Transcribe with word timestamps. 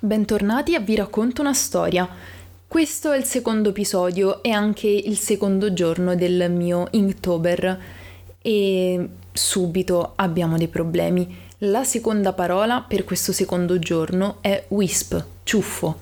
bentornati 0.00 0.74
a 0.74 0.80
Vi 0.80 0.94
racconto 0.94 1.40
una 1.40 1.52
storia. 1.52 2.08
Questo 2.68 3.10
è 3.10 3.18
il 3.18 3.24
secondo 3.24 3.70
episodio 3.70 4.42
e 4.42 4.50
anche 4.50 4.86
il 4.86 5.18
secondo 5.18 5.72
giorno 5.72 6.14
del 6.14 6.50
mio 6.50 6.86
Inktober 6.92 7.80
e 8.40 9.08
subito 9.32 10.12
abbiamo 10.16 10.56
dei 10.56 10.68
problemi. 10.68 11.36
La 11.62 11.82
seconda 11.82 12.32
parola 12.32 12.84
per 12.86 13.04
questo 13.04 13.32
secondo 13.32 13.78
giorno 13.78 14.36
è 14.40 14.66
wisp, 14.68 15.20
ciuffo. 15.42 16.00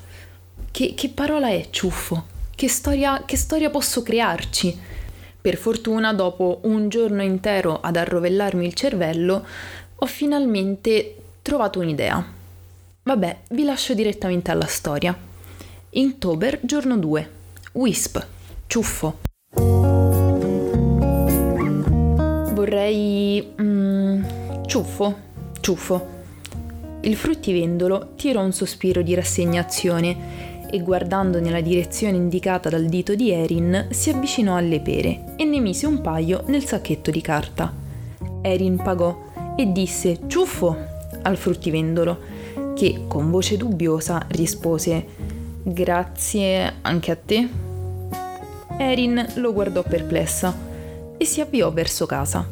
Che, 0.70 0.92
che 0.94 1.08
parola 1.08 1.48
è 1.48 1.68
ciuffo? 1.70 2.26
Che 2.54 2.68
storia, 2.68 3.22
che 3.24 3.36
storia 3.36 3.70
posso 3.70 4.02
crearci? 4.02 4.78
Per 5.40 5.56
fortuna, 5.56 6.12
dopo 6.12 6.58
un 6.64 6.88
giorno 6.88 7.22
intero 7.22 7.80
ad 7.80 7.96
arrovellarmi 7.96 8.66
il 8.66 8.74
cervello, 8.74 9.46
ho 9.94 10.06
finalmente 10.06 11.16
trovato 11.40 11.78
un'idea. 11.78 12.35
Vabbè, 13.06 13.42
vi 13.50 13.62
lascio 13.62 13.94
direttamente 13.94 14.50
alla 14.50 14.66
storia. 14.66 15.16
Inktober, 15.90 16.58
giorno 16.64 16.98
2. 16.98 17.30
Wisp, 17.74 18.26
ciuffo. 18.66 19.18
Vorrei... 22.52 23.54
Mm, 23.62 24.24
ciuffo, 24.66 25.18
ciuffo. 25.60 26.06
Il 27.02 27.14
fruttivendolo 27.14 28.14
tirò 28.16 28.42
un 28.42 28.50
sospiro 28.50 29.02
di 29.02 29.14
rassegnazione 29.14 30.66
e 30.68 30.80
guardando 30.80 31.38
nella 31.38 31.60
direzione 31.60 32.16
indicata 32.16 32.68
dal 32.68 32.86
dito 32.86 33.14
di 33.14 33.30
Erin 33.30 33.86
si 33.90 34.10
avvicinò 34.10 34.56
alle 34.56 34.80
pere 34.80 35.34
e 35.36 35.44
ne 35.44 35.60
mise 35.60 35.86
un 35.86 36.00
paio 36.00 36.42
nel 36.46 36.64
sacchetto 36.64 37.12
di 37.12 37.20
carta. 37.20 37.72
Erin 38.42 38.78
pagò 38.82 39.54
e 39.56 39.70
disse 39.70 40.22
ciuffo 40.26 40.76
al 41.22 41.36
fruttivendolo 41.36 42.34
che 42.76 43.06
con 43.08 43.30
voce 43.30 43.56
dubbiosa 43.56 44.22
rispose 44.28 45.04
Grazie 45.64 46.74
anche 46.82 47.10
a 47.10 47.16
te. 47.16 47.48
Erin 48.78 49.32
lo 49.36 49.52
guardò 49.52 49.82
perplessa 49.82 50.54
e 51.16 51.24
si 51.24 51.40
avviò 51.40 51.72
verso 51.72 52.06
casa. 52.06 52.46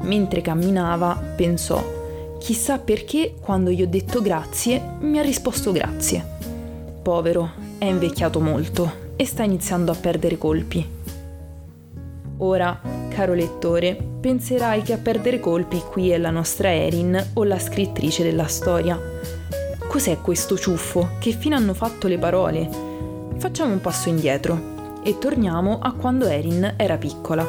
Mentre 0.00 0.40
camminava 0.40 1.20
pensò 1.36 2.00
Chissà 2.42 2.78
perché 2.78 3.36
quando 3.40 3.70
gli 3.70 3.82
ho 3.82 3.86
detto 3.86 4.20
grazie 4.20 4.82
mi 4.98 5.20
ha 5.20 5.22
risposto 5.22 5.70
grazie. 5.70 6.24
Povero, 7.00 7.52
è 7.78 7.84
invecchiato 7.84 8.40
molto 8.40 9.10
e 9.14 9.24
sta 9.24 9.44
iniziando 9.44 9.92
a 9.92 9.94
perdere 9.94 10.36
colpi. 10.38 10.84
Ora, 12.38 12.80
caro 13.10 13.34
lettore, 13.34 13.94
penserai 13.94 14.82
che 14.82 14.92
a 14.92 14.98
perdere 14.98 15.38
colpi 15.38 15.78
qui 15.88 16.10
è 16.10 16.18
la 16.18 16.30
nostra 16.30 16.74
Erin 16.74 17.30
o 17.34 17.44
la 17.44 17.60
scrittrice 17.60 18.24
della 18.24 18.48
storia. 18.48 18.98
Cos'è 19.92 20.22
questo 20.22 20.56
ciuffo? 20.56 21.10
Che 21.18 21.32
fine 21.32 21.54
hanno 21.54 21.74
fatto 21.74 22.08
le 22.08 22.16
parole? 22.16 22.66
Facciamo 23.36 23.74
un 23.74 23.82
passo 23.82 24.08
indietro 24.08 25.00
e 25.04 25.18
torniamo 25.18 25.80
a 25.82 25.92
quando 25.92 26.24
Erin 26.24 26.76
era 26.78 26.96
piccola. 26.96 27.46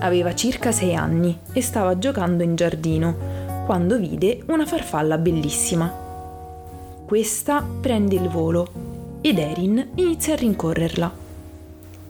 Aveva 0.00 0.34
circa 0.34 0.72
sei 0.72 0.96
anni 0.96 1.38
e 1.52 1.62
stava 1.62 1.96
giocando 1.96 2.42
in 2.42 2.56
giardino 2.56 3.14
quando 3.66 3.98
vide 3.98 4.42
una 4.46 4.66
farfalla 4.66 5.16
bellissima. 5.16 5.88
Questa 7.06 7.64
prende 7.80 8.16
il 8.16 8.28
volo 8.28 8.66
ed 9.20 9.38
Erin 9.38 9.90
inizia 9.94 10.32
a 10.32 10.38
rincorrerla. 10.38 11.12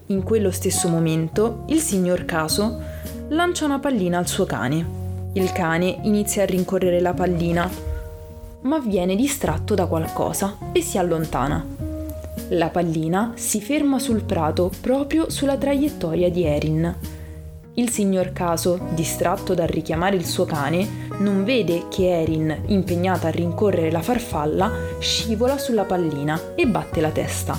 In 0.06 0.22
quello 0.22 0.50
stesso 0.50 0.88
momento 0.88 1.64
il 1.66 1.80
signor 1.80 2.24
Caso 2.24 2.80
lancia 3.28 3.66
una 3.66 3.78
pallina 3.78 4.16
al 4.16 4.26
suo 4.26 4.46
cane. 4.46 4.86
Il 5.34 5.52
cane 5.52 5.98
inizia 6.04 6.44
a 6.44 6.46
rincorrere 6.46 6.98
la 7.00 7.12
pallina, 7.12 7.87
ma 8.62 8.78
viene 8.78 9.16
distratto 9.16 9.74
da 9.74 9.86
qualcosa 9.86 10.56
e 10.72 10.82
si 10.82 10.98
allontana. 10.98 11.64
La 12.50 12.68
pallina 12.68 13.32
si 13.34 13.60
ferma 13.60 13.98
sul 13.98 14.22
prato 14.22 14.70
proprio 14.80 15.28
sulla 15.30 15.56
traiettoria 15.56 16.30
di 16.30 16.44
Erin. 16.44 16.96
Il 17.74 17.90
signor 17.90 18.32
Caso, 18.32 18.80
distratto 18.94 19.54
dal 19.54 19.68
richiamare 19.68 20.16
il 20.16 20.26
suo 20.26 20.44
cane, 20.44 21.06
non 21.18 21.44
vede 21.44 21.86
che 21.88 22.20
Erin, 22.20 22.62
impegnata 22.66 23.28
a 23.28 23.30
rincorrere 23.30 23.90
la 23.90 24.02
farfalla, 24.02 24.70
scivola 24.98 25.58
sulla 25.58 25.84
pallina 25.84 26.54
e 26.54 26.66
batte 26.66 27.00
la 27.00 27.10
testa. 27.10 27.56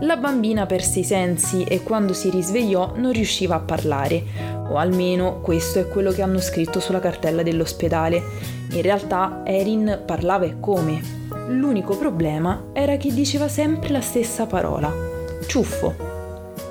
La 0.00 0.18
bambina 0.18 0.66
perse 0.66 0.98
i 0.98 1.04
sensi 1.04 1.64
e 1.64 1.82
quando 1.82 2.12
si 2.12 2.28
risvegliò 2.28 2.92
non 2.96 3.12
riusciva 3.12 3.54
a 3.54 3.60
parlare, 3.60 4.22
o 4.68 4.76
almeno 4.76 5.40
questo 5.40 5.78
è 5.78 5.88
quello 5.88 6.12
che 6.12 6.20
hanno 6.20 6.38
scritto 6.38 6.80
sulla 6.80 7.00
cartella 7.00 7.42
dell'ospedale. 7.42 8.22
In 8.72 8.82
realtà 8.82 9.40
Erin 9.44 10.02
parlava 10.04 10.44
e 10.44 10.60
come. 10.60 11.00
L'unico 11.48 11.96
problema 11.96 12.66
era 12.74 12.98
che 12.98 13.10
diceva 13.10 13.48
sempre 13.48 13.88
la 13.88 14.02
stessa 14.02 14.44
parola, 14.44 14.92
ciuffo. 15.46 15.94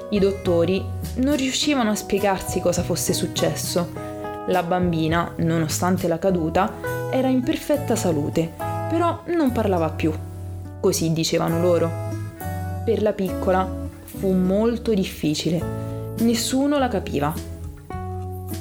I 0.10 0.20
dottori 0.20 0.86
non 1.16 1.36
riuscivano 1.36 1.90
a 1.90 1.96
spiegarsi 1.96 2.60
cosa 2.60 2.84
fosse 2.84 3.14
successo. 3.14 3.90
La 4.48 4.62
bambina, 4.62 5.34
nonostante 5.38 6.08
la 6.08 6.20
caduta, 6.20 6.74
era 7.10 7.28
in 7.28 7.42
perfetta 7.42 7.96
salute, 7.96 8.52
però 8.88 9.22
non 9.36 9.52
parlava 9.52 9.90
più. 9.90 10.14
Così 10.80 11.12
dicevano 11.12 11.60
loro. 11.60 12.05
Per 12.86 13.02
la 13.02 13.14
piccola 13.14 13.68
fu 14.04 14.32
molto 14.32 14.94
difficile, 14.94 15.60
nessuno 16.20 16.78
la 16.78 16.88
capiva. 16.88 17.34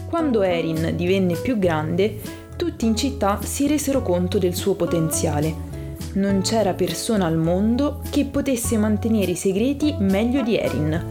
Quando 0.08 0.40
Erin 0.40 0.94
divenne 0.96 1.34
più 1.34 1.58
grande, 1.58 2.20
tutti 2.56 2.86
in 2.86 2.96
città 2.96 3.40
si 3.42 3.66
resero 3.66 4.00
conto 4.00 4.38
del 4.38 4.54
suo 4.54 4.76
potenziale. 4.76 5.54
Non 6.14 6.40
c'era 6.40 6.72
persona 6.72 7.26
al 7.26 7.36
mondo 7.36 8.00
che 8.08 8.24
potesse 8.24 8.78
mantenere 8.78 9.32
i 9.32 9.36
segreti 9.36 9.94
meglio 9.98 10.40
di 10.40 10.56
Erin. 10.56 11.04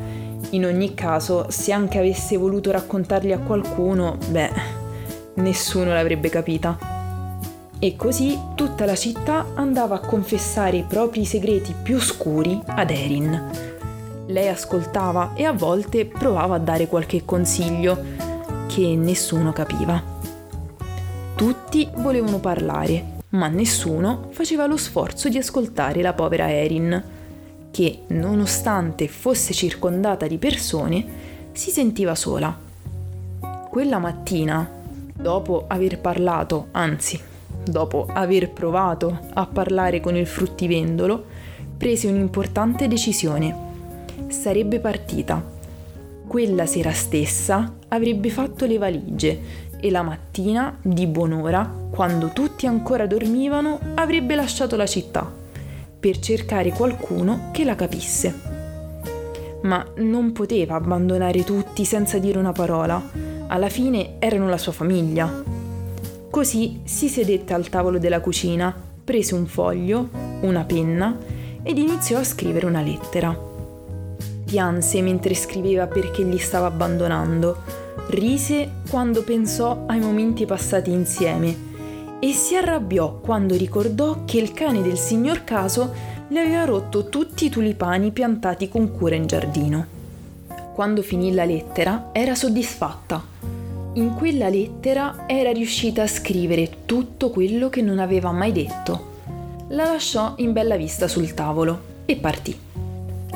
In 0.50 0.66
ogni 0.66 0.95
caso, 0.95 1.45
se 1.50 1.72
anche 1.72 2.00
avesse 2.00 2.35
voluto 2.35 2.72
raccontarli 2.72 3.31
a 3.31 3.38
qualcuno, 3.38 4.18
beh, 4.30 4.51
nessuno 5.35 5.94
l'avrebbe 5.94 6.30
capita. 6.30 6.92
E 7.83 7.97
così 7.97 8.39
tutta 8.55 8.85
la 8.85 8.95
città 8.95 9.47
andava 9.55 9.95
a 9.95 9.99
confessare 9.99 10.77
i 10.77 10.83
propri 10.83 11.25
segreti 11.25 11.75
più 11.83 11.97
oscuri 11.97 12.57
ad 12.66 12.89
Erin. 12.89 13.51
Lei 14.27 14.47
ascoltava 14.47 15.33
e 15.33 15.44
a 15.44 15.51
volte 15.51 16.05
provava 16.05 16.55
a 16.55 16.59
dare 16.59 16.88
qualche 16.88 17.25
consiglio 17.25 18.01
che 18.69 18.95
nessuno 18.95 19.51
capiva. 19.51 20.01
Tutti 21.35 21.89
volevano 21.95 22.39
parlare, 22.39 23.17
ma 23.31 23.49
nessuno 23.49 24.29
faceva 24.29 24.65
lo 24.65 24.77
sforzo 24.77 25.27
di 25.27 25.38
ascoltare 25.38 26.01
la 26.01 26.13
povera 26.13 26.50
Erin, 26.50 27.03
che, 27.69 28.03
nonostante 28.07 29.09
fosse 29.09 29.51
circondata 29.51 30.25
di 30.25 30.38
persone, 30.38 31.05
si 31.51 31.69
sentiva 31.69 32.15
sola. 32.15 32.57
Quella 33.69 34.00
mattina, 34.00 34.65
dopo 35.13 35.65
aver 35.67 36.00
parlato, 36.00 36.67
anzi 36.71 37.31
dopo 37.66 38.07
aver 38.12 38.51
provato 38.51 39.19
a 39.34 39.46
parlare 39.46 40.00
con 40.00 40.16
il 40.16 40.28
fruttivendolo, 40.28 41.25
prese 41.78 42.07
un'importante 42.07 42.88
decisione. 42.88 43.56
Sarebbe 44.28 44.79
partita. 44.79 45.44
Quella 46.25 46.66
sera 46.66 46.91
stessa 46.91 47.74
avrebbe 47.90 48.29
fatto 48.29 48.66
le 48.66 48.78
valigie 48.78 49.41
e 49.79 49.91
la 49.91 50.01
mattina, 50.01 50.78
di 50.81 51.06
buon'ora, 51.07 51.69
quando 51.91 52.29
tutti 52.29 52.66
ancora 52.66 53.06
dormivano, 53.06 53.80
avrebbe 53.95 54.34
lasciato 54.34 54.75
la 54.75 54.85
città 54.85 55.30
per 56.00 56.19
cercare 56.19 56.72
qualcuno 56.72 57.50
che 57.51 57.63
la 57.63 57.75
capisse. 57.75 58.34
Ma 59.63 59.85
non 59.97 60.31
poteva 60.31 60.75
abbandonare 60.75 61.44
tutti 61.44 61.85
senza 61.85 62.18
dire 62.18 62.40
una 62.40 62.51
parola. 62.51 63.01
Alla 63.47 63.69
fine 63.69 64.16
erano 64.19 64.50
la 64.50 64.57
sua 64.57 64.72
famiglia, 64.72 65.44
Così 66.33 66.81
si 66.83 67.09
sedette 67.09 67.53
al 67.53 67.69
tavolo 67.69 67.99
della 67.99 68.19
cucina, 68.19 68.75
prese 69.03 69.35
un 69.35 69.45
foglio, 69.45 70.09
una 70.41 70.63
penna 70.63 71.15
ed 71.62 71.77
iniziò 71.77 72.18
a 72.18 72.24
scrivere 72.24 72.65
una 72.65 72.81
lettera. 72.81 73.38
Pianse 74.44 75.03
mentre 75.03 75.35
scriveva 75.35 75.85
perché 75.85 76.24
li 76.24 76.39
stava 76.39 76.65
abbandonando, 76.65 77.57
rise 78.07 78.68
quando 78.89 79.21
pensò 79.21 79.83
ai 79.85 80.00
momenti 80.00 80.47
passati 80.47 80.89
insieme 80.89 81.56
e 82.19 82.33
si 82.33 82.56
arrabbiò 82.56 83.19
quando 83.19 83.56
ricordò 83.56 84.25
che 84.25 84.39
il 84.39 84.53
cane 84.53 84.81
del 84.81 84.97
signor 84.97 85.44
Caso 85.44 85.94
le 86.30 86.39
aveva 86.39 86.65
rotto 86.65 87.09
tutti 87.09 87.45
i 87.45 87.50
tulipani 87.50 88.09
piantati 88.09 88.69
con 88.69 88.91
cura 88.91 89.13
in 89.13 89.27
giardino. 89.27 89.85
Quando 90.74 91.03
finì 91.03 91.31
la 91.31 91.45
lettera 91.45 92.09
era 92.12 92.33
soddisfatta 92.33 93.52
in 93.95 94.16
quella 94.16 94.50
lettera 94.50 95.25
era 95.28 95.51
riuscita 95.51 96.04
a 96.04 96.07
scrivere 96.07 96.78
tutto 96.86 97.30
quello 97.30 97.69
che 97.69 97.81
non 97.81 98.00
aveva 98.00 98.31
mai 98.31 98.51
detto. 98.51 99.12
La 99.69 99.84
lasciò 99.84 100.34
in 100.38 100.51
bella 100.51 100.78
vista 100.78 101.07
sul 101.07 101.34
tavolo 101.34 101.92
e 102.06 102.16
partì. 102.16 102.57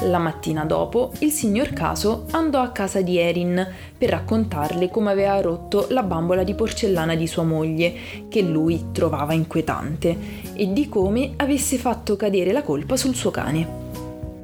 La 0.02 0.18
mattina 0.18 0.64
dopo, 0.64 1.12
il 1.20 1.32
signor 1.32 1.74
Caso 1.74 2.26
andò 2.32 2.62
a 2.62 2.70
casa 2.70 3.02
di 3.02 3.18
Erin 3.18 3.68
per 3.98 4.10
raccontarle 4.10 4.90
come 4.90 5.12
aveva 5.12 5.40
rotto 5.42 5.88
la 5.90 6.04
bambola 6.04 6.44
di 6.44 6.54
porcellana 6.54 7.16
di 7.16 7.28
sua 7.28 7.44
moglie, 7.44 7.94
che 8.28 8.42
lui 8.42 8.86
trovava 8.92 9.34
inquietante, 9.34 10.16
e 10.54 10.72
di 10.72 10.88
come 10.88 11.34
avesse 11.38 11.78
fatto 11.78 12.16
cadere 12.16 12.52
la 12.52 12.62
colpa 12.62 12.96
sul 12.96 13.16
suo 13.16 13.32
cane. 13.32 13.86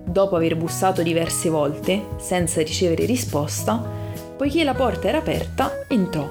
Dopo 0.05 0.35
aver 0.35 0.57
bussato 0.57 1.03
diverse 1.03 1.49
volte, 1.49 2.01
senza 2.17 2.61
ricevere 2.61 3.05
risposta, 3.05 4.02
poiché 4.37 4.63
la 4.63 4.73
porta 4.73 5.07
era 5.07 5.19
aperta, 5.19 5.85
entrò. 5.87 6.29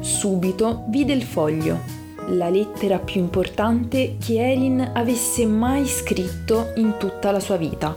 Subito 0.00 0.84
vide 0.88 1.12
il 1.12 1.22
foglio 1.22 1.94
la 2.28 2.48
lettera 2.48 2.98
più 2.98 3.20
importante 3.20 4.16
che 4.18 4.50
Erin 4.50 4.92
avesse 4.94 5.44
mai 5.46 5.86
scritto 5.86 6.72
in 6.76 6.96
tutta 6.98 7.30
la 7.30 7.40
sua 7.40 7.56
vita. 7.56 7.94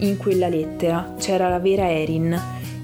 In 0.00 0.16
quella 0.16 0.48
lettera 0.48 1.14
c'era 1.18 1.48
la 1.48 1.58
vera 1.58 1.90
Erin, 1.90 2.40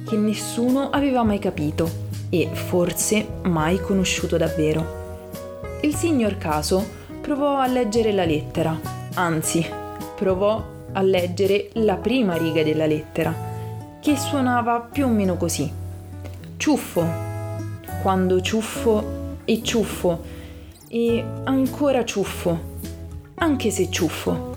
che 0.07 0.17
nessuno 0.17 0.91
aveva 0.91 1.23
mai 1.23 1.39
capito 1.39 2.03
e 2.29 2.51
forse 2.53 3.27
mai 3.45 3.81
conosciuto 3.81 4.37
davvero. 4.37 5.03
Il 5.81 5.95
signor 5.95 6.37
Caso 6.37 6.85
provò 7.21 7.57
a 7.57 7.67
leggere 7.67 8.13
la 8.13 8.25
lettera, 8.25 8.79
anzi, 9.15 9.65
provò 10.17 10.63
a 10.93 11.03
leggere 11.03 11.71
la 11.75 11.97
prima 11.97 12.37
riga 12.37 12.63
della 12.63 12.87
lettera, 12.87 13.53
che 14.05 14.19
suonava 14.19 14.81
più 14.81 15.07
o 15.07 15.09
meno 15.09 15.39
così. 15.39 15.73
Ciuffo. 16.59 17.07
Quando 18.03 18.43
ciuffo 18.43 19.39
e 19.47 19.63
ciuffo 19.63 20.23
e 20.89 21.25
ancora 21.45 22.05
ciuffo, 22.05 22.59
anche 23.37 23.71
se 23.71 23.89
ciuffo. 23.91 24.57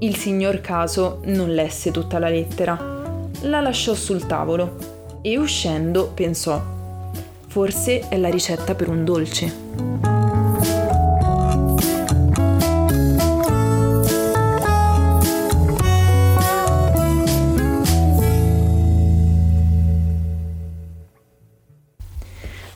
Il 0.00 0.16
signor 0.16 0.60
Caso 0.60 1.22
non 1.24 1.54
lesse 1.54 1.90
tutta 1.90 2.18
la 2.18 2.28
lettera, 2.28 2.78
la 3.44 3.60
lasciò 3.62 3.94
sul 3.94 4.26
tavolo 4.26 5.20
e 5.22 5.38
uscendo 5.38 6.10
pensò, 6.12 6.62
forse 7.46 8.06
è 8.10 8.18
la 8.18 8.28
ricetta 8.28 8.74
per 8.74 8.90
un 8.90 9.02
dolce. 9.02 9.97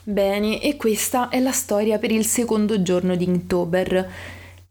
Bene, 0.05 0.61
e 0.61 0.75
questa 0.75 1.29
è 1.29 1.39
la 1.39 1.53
storia 1.53 1.97
per 1.97 2.11
il 2.11 2.25
secondo 2.25 2.81
giorno 2.81 3.15
di 3.15 3.23
Inktober. 3.23 4.11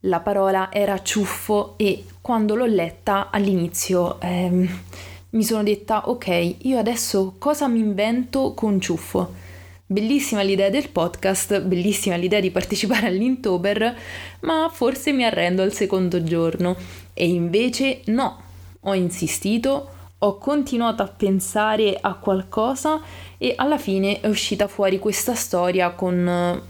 La 0.00 0.20
parola 0.20 0.70
era 0.70 1.00
ciuffo 1.00 1.72
e 1.78 2.04
quando 2.20 2.54
l'ho 2.54 2.66
letta 2.66 3.30
all'inizio 3.30 4.20
ehm, 4.20 4.68
mi 5.30 5.42
sono 5.42 5.62
detta 5.62 6.10
ok, 6.10 6.56
io 6.64 6.76
adesso 6.78 7.36
cosa 7.38 7.66
mi 7.66 7.78
invento 7.78 8.52
con 8.52 8.78
ciuffo? 8.78 9.32
Bellissima 9.86 10.42
l'idea 10.42 10.68
del 10.68 10.90
podcast, 10.90 11.62
bellissima 11.62 12.16
l'idea 12.16 12.40
di 12.40 12.50
partecipare 12.50 13.06
all'Intober, 13.06 13.96
ma 14.40 14.70
forse 14.70 15.12
mi 15.12 15.24
arrendo 15.24 15.62
al 15.62 15.72
secondo 15.72 16.22
giorno. 16.22 16.76
E 17.14 17.26
invece 17.26 18.02
no, 18.06 18.38
ho 18.80 18.92
insistito, 18.92 19.88
ho 20.24 20.38
continuato 20.38 21.02
a 21.02 21.08
pensare 21.08 21.98
a 22.00 22.14
qualcosa 22.14 23.00
e 23.38 23.54
alla 23.56 23.78
fine 23.78 24.20
è 24.20 24.28
uscita 24.28 24.68
fuori 24.68 24.98
questa 24.98 25.34
storia 25.34 25.90
con 25.90 26.62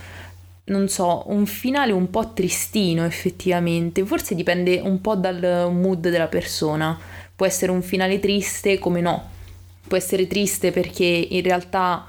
non 0.64 0.88
so, 0.88 1.24
un 1.26 1.44
finale 1.44 1.92
un 1.92 2.08
po' 2.08 2.32
tristino 2.32 3.04
effettivamente, 3.04 4.04
forse 4.06 4.34
dipende 4.34 4.80
un 4.80 5.00
po' 5.00 5.16
dal 5.16 5.70
mood 5.72 6.08
della 6.08 6.28
persona, 6.28 6.98
può 7.34 7.44
essere 7.44 7.72
un 7.72 7.82
finale 7.82 8.20
triste 8.20 8.78
come 8.78 9.00
no, 9.00 9.28
può 9.86 9.96
essere 9.96 10.26
triste 10.26 10.70
perché 10.70 11.04
in 11.04 11.42
realtà 11.42 12.06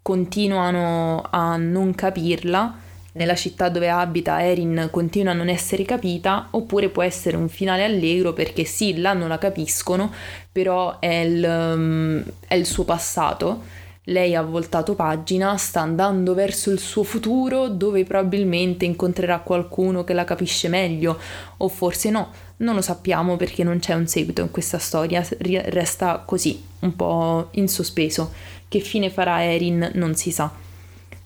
continuano 0.00 1.26
a 1.28 1.56
non 1.56 1.94
capirla 1.94 2.82
nella 3.14 3.34
città 3.34 3.68
dove 3.68 3.88
abita 3.88 4.42
Erin 4.44 4.88
continua 4.90 5.32
a 5.32 5.36
non 5.36 5.48
essere 5.48 5.84
capita, 5.84 6.48
oppure 6.50 6.88
può 6.88 7.02
essere 7.02 7.36
un 7.36 7.48
finale 7.48 7.84
allegro 7.84 8.32
perché 8.32 8.64
sì, 8.64 8.98
là 8.98 9.12
non 9.12 9.28
la 9.28 9.38
capiscono, 9.38 10.12
però 10.50 10.98
è 10.98 11.20
il, 11.20 11.44
um, 11.44 12.24
è 12.46 12.54
il 12.54 12.66
suo 12.66 12.84
passato. 12.84 13.82
Lei 14.08 14.34
ha 14.34 14.42
voltato 14.42 14.94
pagina, 14.94 15.56
sta 15.56 15.80
andando 15.80 16.34
verso 16.34 16.70
il 16.70 16.78
suo 16.78 17.04
futuro 17.04 17.68
dove 17.68 18.04
probabilmente 18.04 18.84
incontrerà 18.84 19.38
qualcuno 19.38 20.04
che 20.04 20.12
la 20.12 20.24
capisce 20.24 20.68
meglio, 20.68 21.18
o 21.58 21.68
forse 21.68 22.10
no, 22.10 22.30
non 22.58 22.74
lo 22.74 22.82
sappiamo 22.82 23.36
perché 23.36 23.62
non 23.64 23.78
c'è 23.78 23.94
un 23.94 24.06
seguito 24.06 24.42
in 24.42 24.50
questa 24.50 24.78
storia, 24.78 25.26
resta 25.38 26.22
così, 26.26 26.62
un 26.80 26.94
po' 26.94 27.48
in 27.52 27.68
sospeso. 27.68 28.32
Che 28.68 28.80
fine 28.80 29.08
farà 29.08 29.44
Erin 29.44 29.92
non 29.94 30.14
si 30.14 30.32
sa 30.32 30.63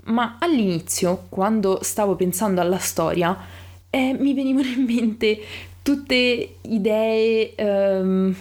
ma 0.09 0.37
all'inizio, 0.39 1.27
quando 1.29 1.79
stavo 1.83 2.15
pensando 2.15 2.61
alla 2.61 2.79
storia, 2.79 3.37
eh, 3.91 4.17
mi 4.19 4.35
venivano 4.35 4.69
in 4.69 4.85
mente 4.85 5.41
tutte 5.83 6.57
idee 6.63 7.55
ehm, 7.55 8.35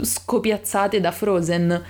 scopiazzate 0.00 1.00
da 1.00 1.10
Frozen. 1.10 1.82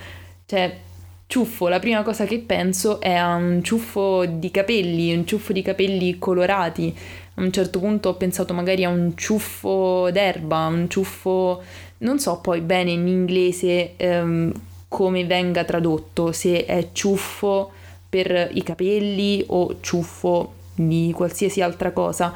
Cioè, 0.47 0.79
ciuffo, 1.27 1.69
la 1.69 1.79
prima 1.79 2.03
cosa 2.03 2.25
che 2.25 2.39
penso 2.39 3.01
è 3.01 3.13
a 3.15 3.35
un 3.35 3.63
ciuffo 3.63 4.25
di 4.27 4.51
capelli, 4.51 5.15
un 5.15 5.27
ciuffo 5.27 5.53
di 5.53 5.63
capelli 5.63 6.19
colorati. 6.19 6.95
A 7.35 7.43
un 7.43 7.53
certo 7.53 7.79
punto 7.79 8.11
ho 8.11 8.15
pensato 8.15 8.53
magari 8.53 8.85
a 8.85 8.89
un 8.89 9.13
ciuffo 9.17 10.11
d'erba, 10.11 10.67
un 10.67 10.89
ciuffo... 10.89 11.63
non 11.99 12.19
so 12.19 12.41
poi 12.41 12.61
bene 12.61 12.91
in 12.91 13.07
inglese 13.07 13.95
ehm, 13.97 14.53
come 14.89 15.25
venga 15.25 15.65
tradotto, 15.65 16.33
se 16.33 16.65
è 16.65 16.89
ciuffo 16.93 17.73
per 18.11 18.51
i 18.53 18.63
capelli 18.65 19.45
o 19.47 19.77
ciuffo 19.81 20.55
di 20.75 21.13
qualsiasi 21.15 21.63
altra 21.63 21.93
cosa. 21.93 22.35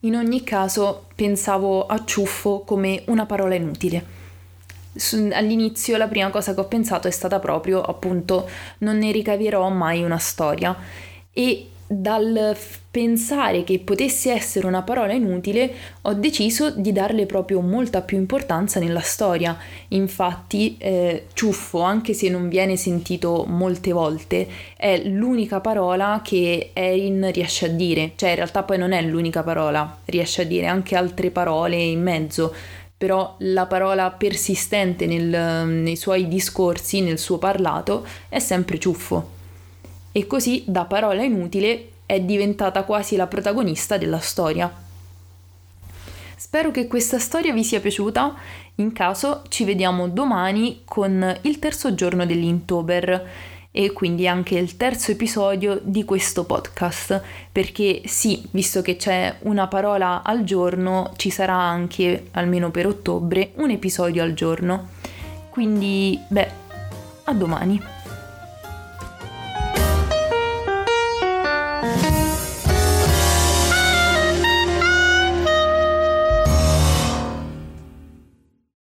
In 0.00 0.16
ogni 0.16 0.42
caso 0.42 1.06
pensavo 1.14 1.86
a 1.86 2.04
ciuffo 2.04 2.60
come 2.66 3.04
una 3.06 3.24
parola 3.24 3.54
inutile. 3.54 4.22
All'inizio 5.32 5.96
la 5.96 6.08
prima 6.08 6.30
cosa 6.30 6.54
che 6.54 6.60
ho 6.60 6.66
pensato 6.66 7.08
è 7.08 7.10
stata 7.10 7.38
proprio 7.38 7.80
appunto 7.80 8.48
non 8.78 8.98
ne 8.98 9.10
ricaverò 9.12 9.68
mai 9.70 10.02
una 10.02 10.18
storia 10.18 10.76
e 11.32 11.68
dal 11.86 12.56
pensare 12.90 13.64
che 13.64 13.80
potesse 13.80 14.30
essere 14.30 14.66
una 14.66 14.82
parola 14.82 15.12
inutile, 15.12 15.72
ho 16.02 16.14
deciso 16.14 16.70
di 16.70 16.92
darle 16.92 17.26
proprio 17.26 17.60
molta 17.60 18.02
più 18.02 18.16
importanza 18.16 18.80
nella 18.80 19.00
storia. 19.00 19.56
Infatti, 19.88 20.76
eh, 20.78 21.26
ciuffo, 21.32 21.80
anche 21.80 22.14
se 22.14 22.28
non 22.28 22.48
viene 22.48 22.76
sentito 22.76 23.44
molte 23.48 23.92
volte, 23.92 24.46
è 24.76 25.02
l'unica 25.04 25.60
parola 25.60 26.20
che 26.22 26.70
Erin 26.72 27.30
riesce 27.32 27.66
a 27.66 27.70
dire. 27.70 28.12
Cioè, 28.14 28.30
in 28.30 28.36
realtà 28.36 28.62
poi 28.62 28.78
non 28.78 28.92
è 28.92 29.02
l'unica 29.02 29.42
parola, 29.42 29.98
riesce 30.06 30.42
a 30.42 30.44
dire 30.44 30.66
anche 30.66 30.96
altre 30.96 31.30
parole 31.30 31.76
in 31.76 32.00
mezzo. 32.00 32.54
Però 32.96 33.34
la 33.38 33.66
parola 33.66 34.10
persistente 34.12 35.06
nel, 35.06 35.66
nei 35.66 35.96
suoi 35.96 36.28
discorsi, 36.28 37.00
nel 37.00 37.18
suo 37.18 37.38
parlato, 37.38 38.06
è 38.28 38.38
sempre 38.38 38.78
ciuffo 38.78 39.33
e 40.16 40.28
così 40.28 40.62
da 40.64 40.84
parola 40.84 41.24
inutile 41.24 41.88
è 42.06 42.20
diventata 42.20 42.84
quasi 42.84 43.16
la 43.16 43.26
protagonista 43.26 43.98
della 43.98 44.20
storia. 44.20 44.72
Spero 46.36 46.70
che 46.70 46.86
questa 46.86 47.18
storia 47.18 47.52
vi 47.52 47.64
sia 47.64 47.80
piaciuta, 47.80 48.32
in 48.76 48.92
caso 48.92 49.42
ci 49.48 49.64
vediamo 49.64 50.08
domani 50.08 50.82
con 50.84 51.36
il 51.40 51.58
terzo 51.58 51.94
giorno 51.94 52.24
dell'Intober 52.26 53.28
e 53.72 53.92
quindi 53.92 54.28
anche 54.28 54.56
il 54.56 54.76
terzo 54.76 55.10
episodio 55.10 55.80
di 55.82 56.04
questo 56.04 56.44
podcast, 56.44 57.20
perché 57.50 58.02
sì, 58.04 58.46
visto 58.52 58.82
che 58.82 58.94
c'è 58.94 59.38
una 59.40 59.66
parola 59.66 60.22
al 60.22 60.44
giorno, 60.44 61.12
ci 61.16 61.30
sarà 61.30 61.56
anche, 61.56 62.28
almeno 62.34 62.70
per 62.70 62.86
ottobre, 62.86 63.50
un 63.56 63.70
episodio 63.70 64.22
al 64.22 64.34
giorno. 64.34 64.90
Quindi, 65.50 66.16
beh, 66.28 66.50
a 67.24 67.32
domani. 67.32 67.93